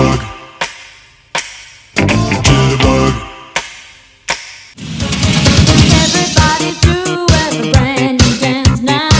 [0.00, 0.20] Jitterbug.
[2.44, 3.14] Jitterbug.
[6.02, 9.10] Everybody's doing a brand new dance now.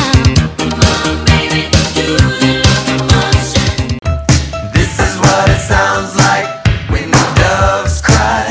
[0.56, 1.62] Come on, baby,
[1.94, 2.06] do
[2.40, 3.70] the motion.
[4.72, 6.48] This is what it sounds like
[6.88, 8.46] when the doves cry.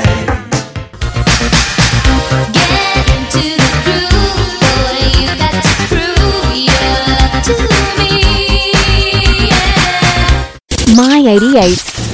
[2.54, 5.02] Get into the groove, boy.
[5.18, 7.54] You got to prove your love to
[7.98, 8.14] me.
[10.96, 12.09] My 88.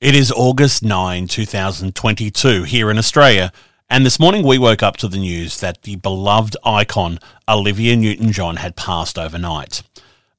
[0.00, 3.52] It is August 9, 2022, here in Australia,
[3.90, 8.32] and this morning we woke up to the news that the beloved icon Olivia Newton
[8.32, 9.82] John had passed overnight.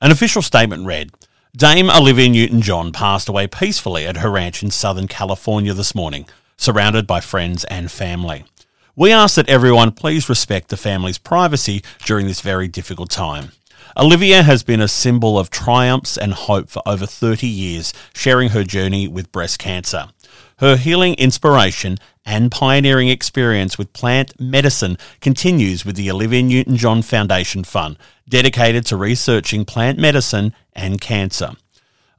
[0.01, 1.11] An official statement read
[1.55, 6.27] Dame Olivia Newton John passed away peacefully at her ranch in Southern California this morning,
[6.55, 8.45] surrounded by friends and family.
[8.99, 13.51] We ask that everyone please respect the family's privacy during this very difficult time.
[13.95, 18.63] Olivia has been a symbol of triumphs and hope for over 30 years, sharing her
[18.63, 20.07] journey with breast cancer.
[20.57, 27.03] Her healing inspiration and pioneering experience with plant medicine continues with the Olivia Newton John
[27.03, 31.51] Foundation Fund, dedicated to researching plant medicine and cancer.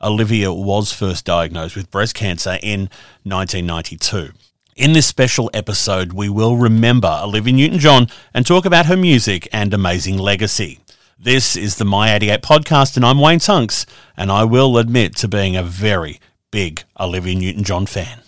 [0.01, 2.83] Olivia was first diagnosed with breast cancer in
[3.25, 4.31] 1992.
[4.79, 9.49] In this special episode, we will remember Olivia Newton John and talk about her music
[9.53, 10.79] and amazing legacy.
[11.19, 15.27] This is the My 88 podcast, and I'm Wayne Tunks, and I will admit to
[15.27, 16.21] being a very
[16.53, 18.21] big Olivia Newton John fan.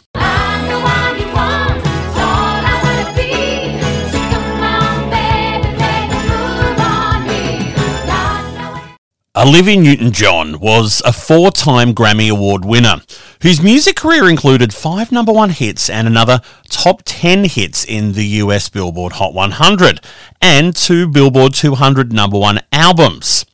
[9.36, 12.96] Olivia Newton John was a four time Grammy Award winner,
[13.42, 18.24] whose music career included five number one hits and another top 10 hits in the
[18.24, 20.00] US Billboard Hot 100,
[20.42, 23.46] and two Billboard 200 number one albums.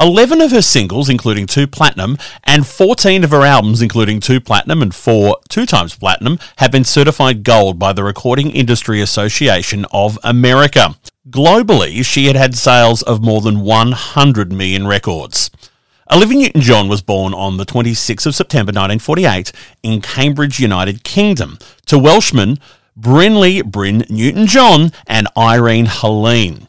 [0.00, 4.82] 11 of her singles, including two platinum, and 14 of her albums, including two platinum
[4.82, 10.18] and four two times platinum, have been certified gold by the Recording Industry Association of
[10.24, 10.96] America.
[11.30, 15.50] Globally, she had had sales of more than 100 million records.
[16.10, 19.52] Olivia Newton John was born on the 26th of September 1948
[19.84, 22.58] in Cambridge, United Kingdom, to Welshman
[22.98, 26.68] Brinley Bryn Newton John and Irene Helene.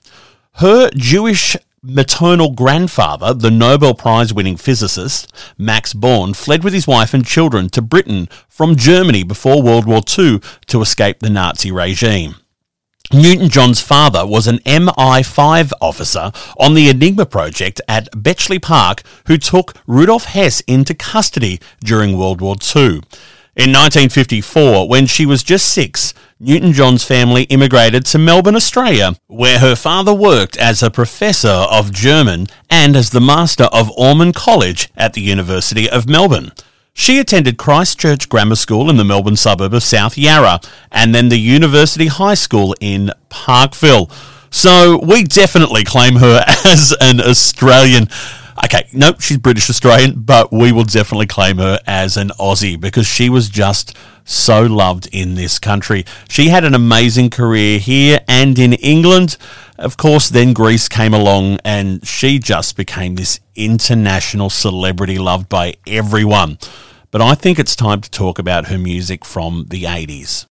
[0.54, 7.14] Her Jewish maternal grandfather, the Nobel Prize winning physicist Max Born, fled with his wife
[7.14, 12.36] and children to Britain from Germany before World War II to escape the Nazi regime.
[13.14, 19.38] Newton John's father was an MI5 officer on the Enigma project at Bletchley Park who
[19.38, 23.02] took Rudolf Hess into custody during World War II.
[23.56, 29.60] In 1954, when she was just six, Newton John's family immigrated to Melbourne, Australia, where
[29.60, 34.90] her father worked as a professor of German and as the master of Ormond College
[34.98, 36.52] at the University of Melbourne.
[36.94, 40.60] She attended Christchurch Grammar School in the Melbourne suburb of South Yarra
[40.92, 44.12] and then the University High School in Parkville.
[44.50, 48.10] So we definitely claim her as an Australian.
[48.66, 53.08] Okay, nope, she's British Australian, but we will definitely claim her as an Aussie because
[53.08, 53.96] she was just
[54.26, 56.04] so loved in this country.
[56.28, 59.38] She had an amazing career here and in England.
[59.78, 65.76] Of course, then Grease came along and she just became this international celebrity loved by
[65.88, 66.58] everyone.
[67.12, 70.48] But I think it's time to talk about her music from the 80s.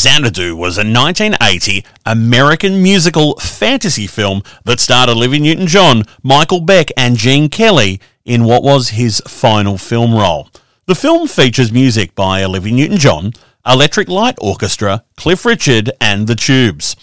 [0.00, 0.56] Xanadu.
[0.56, 7.16] Was a 1980 American musical fantasy film that starred Olivia Newton John, Michael Beck, and
[7.16, 10.48] Gene Kelly in what was his final film role.
[10.86, 13.32] The film features music by Olivia Newton John,
[13.66, 16.96] Electric Light Orchestra, Cliff Richard, and The Tubes.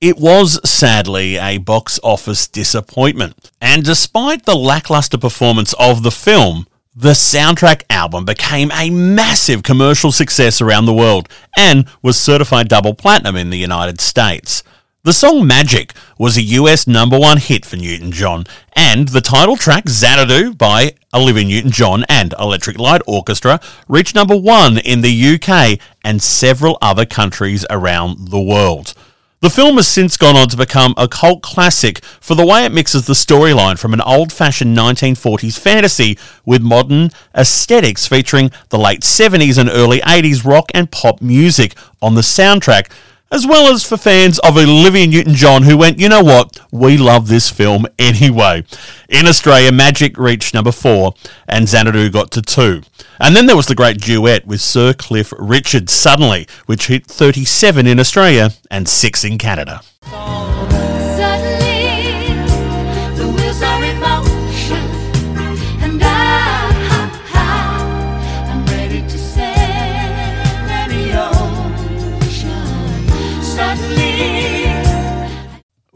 [0.00, 6.66] It was sadly a box office disappointment, and despite the lackluster performance of the film,
[6.98, 12.94] the soundtrack album became a massive commercial success around the world and was certified double
[12.94, 14.62] platinum in the United States.
[15.02, 18.44] The song Magic was a US number one hit for Newton John,
[18.74, 24.36] and the title track Xanadu by Olivia Newton John and Electric Light Orchestra reached number
[24.36, 28.94] one in the UK and several other countries around the world.
[29.40, 32.72] The film has since gone on to become a cult classic for the way it
[32.72, 36.16] mixes the storyline from an old fashioned 1940s fantasy
[36.46, 42.14] with modern aesthetics featuring the late 70s and early 80s rock and pop music on
[42.14, 42.90] the soundtrack,
[43.30, 46.96] as well as for fans of Olivia Newton John who went, you know what, we
[46.96, 48.64] love this film anyway.
[49.08, 51.14] In Australia, Magic reached number four
[51.48, 52.82] and Xanadu got to two.
[53.18, 57.86] And then there was the great duet with Sir Cliff Richard, Suddenly, which hit 37
[57.86, 59.80] in Australia and six in Canada.
[60.02, 60.65] Suddenly,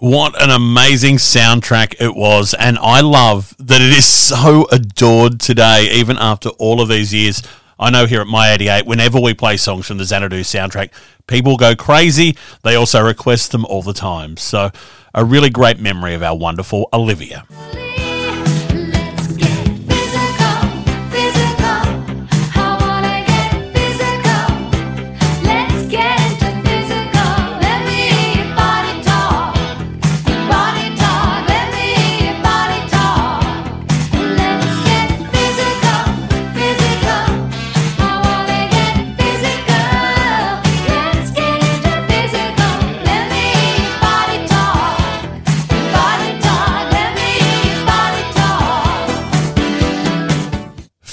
[0.01, 5.91] What an amazing soundtrack it was, and I love that it is so adored today,
[5.93, 7.43] even after all of these years.
[7.79, 10.89] I know here at My 88, whenever we play songs from the Xanadu soundtrack,
[11.27, 12.35] people go crazy.
[12.63, 14.39] They also request them all the time.
[14.39, 14.71] So,
[15.15, 17.45] a really great memory of our wonderful Olivia.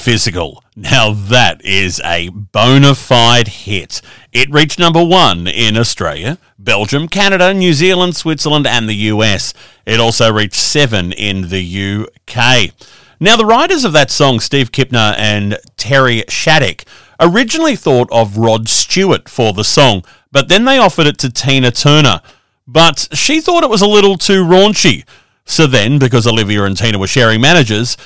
[0.08, 0.64] Physical.
[0.74, 4.02] Now that is a bona fide hit.
[4.32, 9.54] It reached number one in Australia, Belgium, Canada, New Zealand, Switzerland, and the US.
[9.86, 12.72] It also reached seven in the UK.
[13.20, 16.88] Now, the writers of that song, Steve Kipner and Terry Shaddick,
[17.20, 21.72] originally thought of Rod Stewart for the song, but then they offered it to Tina
[21.72, 22.22] Turner.
[22.66, 25.04] But she thought it was a little too raunchy.
[25.44, 27.98] So then, because Olivia and Tina were sharing managers,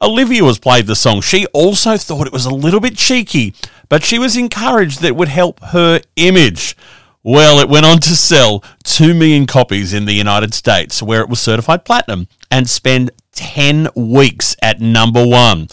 [0.00, 1.20] Olivia was played the song.
[1.20, 3.52] She also thought it was a little bit cheeky,
[3.88, 6.76] but she was encouraged that it would help her image.
[7.24, 11.28] Well, it went on to sell 2 million copies in the United States, where it
[11.28, 15.66] was certified platinum, and spend 10 weeks at number one.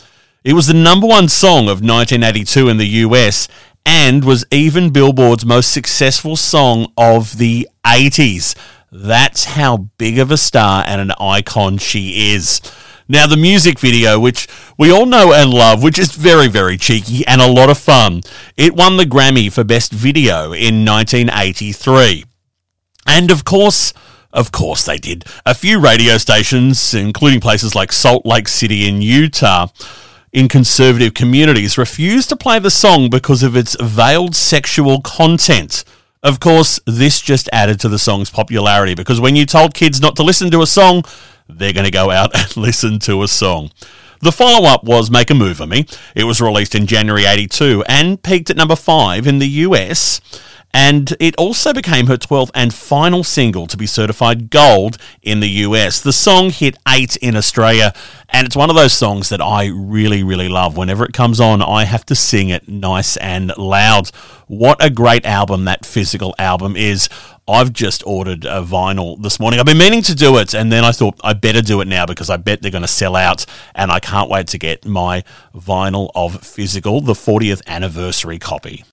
[0.44, 3.48] It was the number one song of 1982 in the US
[3.86, 8.56] and was even Billboard's most successful song of the 80s.
[8.92, 12.60] That's how big of a star and an icon she is.
[13.08, 14.48] Now, the music video, which
[14.80, 18.22] we all know and love, which is very, very cheeky and a lot of fun,
[18.58, 22.26] it won the Grammy for Best Video in 1983.
[23.06, 23.94] And of course,
[24.34, 25.24] of course they did.
[25.46, 29.68] A few radio stations, including places like Salt Lake City in Utah,
[30.34, 35.84] in conservative communities, refused to play the song because of its veiled sexual content.
[36.24, 40.16] Of course, this just added to the song's popularity because when you told kids not
[40.16, 41.04] to listen to a song,
[41.48, 43.72] they're going to go out and listen to a song.
[44.22, 45.86] The follow up was Make a Move on Me.
[46.16, 50.22] It was released in January 82 and peaked at number 5 in the US.
[50.74, 55.48] And it also became her 12th and final single to be certified gold in the
[55.48, 56.02] US.
[56.02, 57.94] The song hit 8 in Australia,
[58.28, 60.76] and it's one of those songs that I really, really love.
[60.76, 64.10] Whenever it comes on, I have to sing it nice and loud.
[64.48, 67.08] What a great album that physical album is.
[67.48, 69.60] I've just ordered a vinyl this morning.
[69.60, 72.08] I've been meaning to do it, and then I thought I better do it now
[72.08, 75.24] because I bet they're going to sell out, and I can't wait to get my
[75.54, 78.84] vinyl of Physical, the 40th anniversary copy.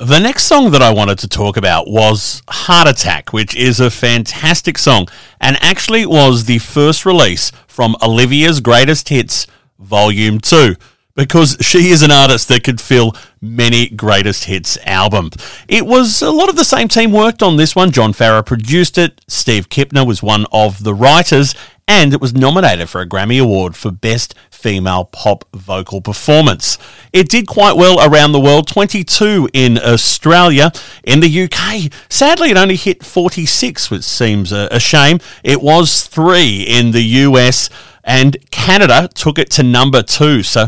[0.00, 3.90] The next song that I wanted to talk about was Heart Attack, which is a
[3.90, 5.08] fantastic song
[5.40, 9.48] and actually was the first release from Olivia's Greatest Hits
[9.80, 10.76] Volume 2
[11.16, 15.34] because she is an artist that could fill many greatest hits albums.
[15.66, 17.90] It was a lot of the same team worked on this one.
[17.90, 21.56] John Farrar produced it, Steve Kipner was one of the writers,
[21.88, 26.78] and it was nominated for a Grammy Award for Best Female Pop Vocal Performance.
[27.12, 30.72] It did quite well around the world, 22 in Australia.
[31.04, 35.20] In the UK, sadly, it only hit 46, which seems a, shame.
[35.44, 37.70] It was three in the US,
[38.02, 40.42] and Canada took it to number two.
[40.42, 40.66] So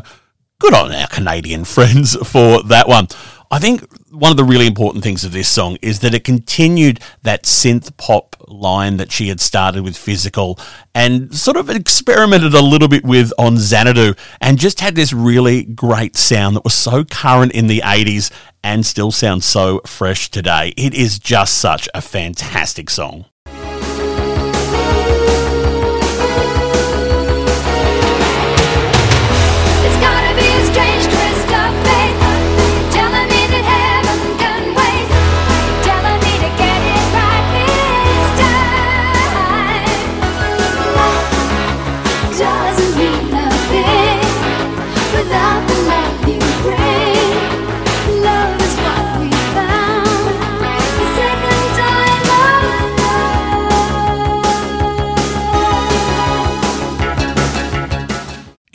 [0.60, 3.08] good on our Canadian friends for that one.
[3.52, 7.00] I think one of the really important things of this song is that it continued
[7.22, 10.56] that synth pop line that she had started with Physical
[10.94, 15.64] and sort of experimented a little bit with on Xanadu and just had this really
[15.64, 18.30] great sound that was so current in the 80s
[18.62, 20.72] and still sounds so fresh today.
[20.76, 23.24] It is just such a fantastic song.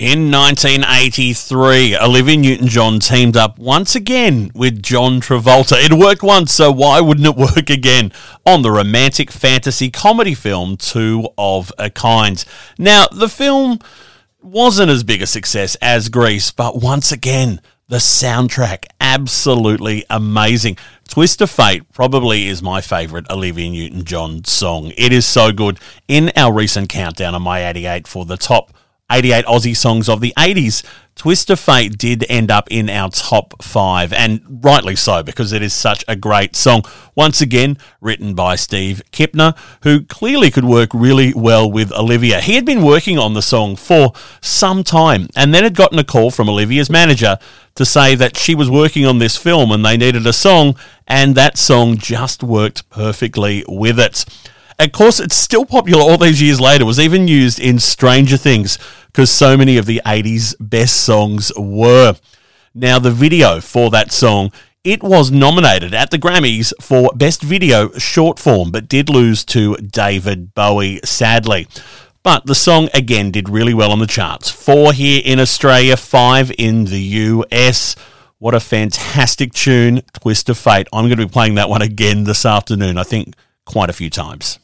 [0.05, 5.83] In 1983, Olivia Newton John teamed up once again with John Travolta.
[5.83, 8.11] It worked once, so why wouldn't it work again
[8.45, 12.45] on the romantic fantasy comedy film Two of a Kind?
[12.77, 13.79] Now, the film
[14.43, 20.77] wasn't as big a success as Grease, but once again, the soundtrack absolutely amazing.
[21.07, 24.91] Twist of Fate probably is my favorite Olivia Newton John song.
[24.97, 25.79] It is so good.
[26.07, 28.71] In our recent countdown on my 88 for the top
[29.11, 30.83] 88 Aussie songs of the 80s,
[31.15, 35.61] Twist of Fate did end up in our top five, and rightly so, because it
[35.61, 36.83] is such a great song.
[37.15, 42.41] Once again, written by Steve Kipner, who clearly could work really well with Olivia.
[42.41, 46.03] He had been working on the song for some time, and then had gotten a
[46.03, 47.37] call from Olivia's manager
[47.75, 50.75] to say that she was working on this film and they needed a song,
[51.07, 54.25] and that song just worked perfectly with it.
[54.77, 56.83] Of course, it's still popular all these years later.
[56.83, 58.77] It was even used in Stranger Things
[59.07, 62.15] because so many of the 80s best songs were.
[62.73, 64.51] Now, the video for that song,
[64.83, 69.77] it was nominated at the Grammys for Best Video Short Form, but did lose to
[69.77, 71.67] David Bowie, sadly.
[72.21, 74.49] But the song again did really well on the charts.
[74.49, 77.95] Four here in Australia, five in the US.
[78.39, 80.87] What a fantastic tune, Twist of Fate.
[80.91, 84.09] I'm going to be playing that one again this afternoon, I think quite a few
[84.09, 84.59] times.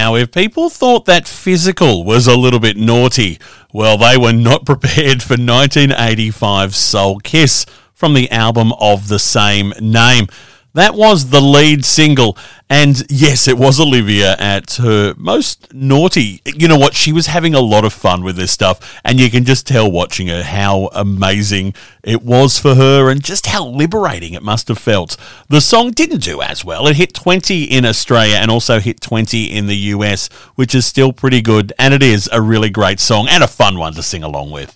[0.00, 3.38] Now, if people thought that physical was a little bit naughty,
[3.70, 9.74] well, they were not prepared for 1985's Soul Kiss from the album of the same
[9.78, 10.28] name.
[10.74, 16.42] That was the lead single, and yes, it was Olivia at her most naughty.
[16.44, 16.94] You know what?
[16.94, 19.90] She was having a lot of fun with this stuff, and you can just tell
[19.90, 21.74] watching her how amazing
[22.04, 25.16] it was for her and just how liberating it must have felt.
[25.48, 26.86] The song didn't do as well.
[26.86, 31.12] It hit 20 in Australia and also hit 20 in the US, which is still
[31.12, 34.22] pretty good, and it is a really great song and a fun one to sing
[34.22, 34.72] along with.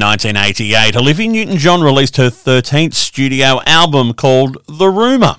[0.00, 5.36] 1988, Olivia Newton John released her 13th studio album called The Rumour.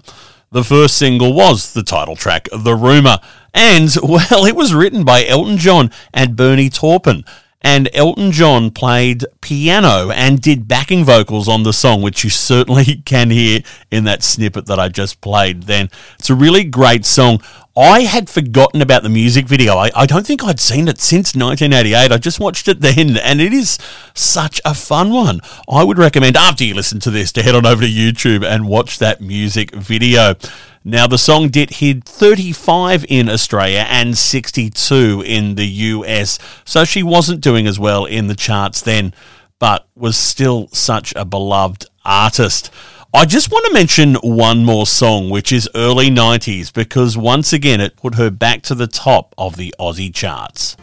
[0.52, 3.18] The first single was the title track, The Rumour,
[3.56, 7.26] and, well, it was written by Elton John and Bernie Taupin.
[7.62, 12.96] And Elton John played piano and did backing vocals on the song, which you certainly
[13.06, 15.90] can hear in that snippet that I just played then.
[16.18, 17.42] It's a really great song.
[17.76, 19.78] I had forgotten about the music video.
[19.78, 22.12] I, I don't think I'd seen it since 1988.
[22.12, 23.78] I just watched it then, and it is
[24.14, 25.40] such a fun one.
[25.70, 28.68] I would recommend, after you listen to this, to head on over to YouTube and
[28.68, 30.36] watch that music video.
[30.84, 37.04] Now, the song did hit 35 in Australia and 62 in the US, so she
[37.04, 39.14] wasn't doing as well in the charts then,
[39.60, 42.72] but was still such a beloved artist.
[43.14, 47.80] I just want to mention one more song, which is early 90s, because once again
[47.80, 50.78] it put her back to the top of the Aussie charts.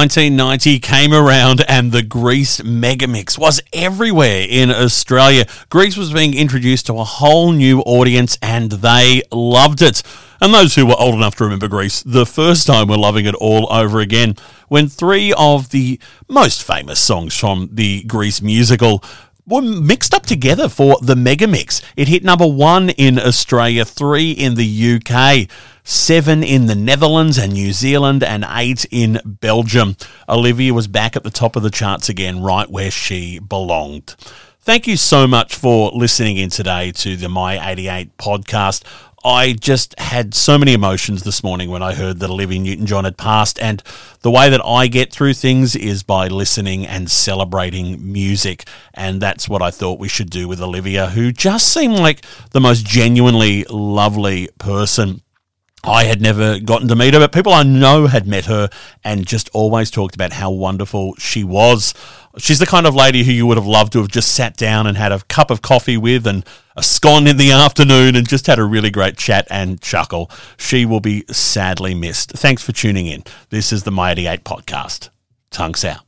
[0.00, 5.44] 1990 came around and the Grease Megamix was everywhere in Australia.
[5.68, 10.02] Grease was being introduced to a whole new audience and they loved it.
[10.40, 13.34] And those who were old enough to remember Grease the first time were loving it
[13.34, 14.36] all over again
[14.68, 19.04] when three of the most famous songs from the Grease musical
[19.46, 21.82] were mixed up together for the Mega Mix.
[21.94, 25.46] It hit number one in Australia, three in the UK,
[25.84, 29.96] seven in the Netherlands and New Zealand, and eight in Belgium.
[30.28, 34.14] Olivia was back at the top of the charts again, right where she belonged.
[34.62, 38.84] Thank you so much for listening in today to the My 88 podcast.
[39.24, 43.04] I just had so many emotions this morning when I heard that Olivia Newton John
[43.04, 43.60] had passed.
[43.60, 43.82] And
[44.20, 48.64] the way that I get through things is by listening and celebrating music.
[48.94, 52.60] And that's what I thought we should do with Olivia, who just seemed like the
[52.60, 55.20] most genuinely lovely person.
[55.82, 58.68] I had never gotten to meet her, but people I know had met her
[59.02, 61.94] and just always talked about how wonderful she was.
[62.36, 64.86] She's the kind of lady who you would have loved to have just sat down
[64.86, 66.44] and had a cup of coffee with and
[66.76, 70.30] a scone in the afternoon and just had a really great chat and chuckle.
[70.58, 72.32] She will be sadly missed.
[72.32, 73.24] Thanks for tuning in.
[73.48, 75.08] This is the My 88 podcast.
[75.50, 76.00] Tunks out.